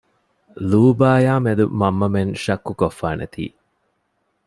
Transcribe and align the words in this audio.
ލޫބާޔާމެދު 0.69 1.65
މަންމަމެން 1.79 2.31
ޝައްކުކޮށްފާނެތީ 2.43 3.43